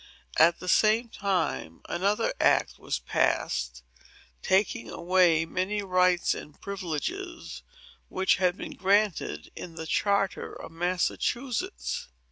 At 0.37 0.59
the 0.59 0.67
same 0.67 1.09
time, 1.09 1.81
another 1.87 2.33
act 2.39 2.79
was 2.79 2.97
passed, 2.97 3.83
taking 4.41 4.89
away 4.89 5.45
many 5.45 5.83
rights 5.83 6.33
and 6.33 6.59
privileges 6.59 7.61
which 8.09 8.37
had 8.37 8.57
been 8.57 8.71
granted 8.71 9.51
in 9.55 9.75
the 9.75 9.85
charter 9.85 10.53
of 10.59 10.71
Massachusetts. 10.71 12.07